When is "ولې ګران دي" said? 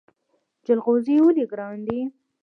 1.25-1.99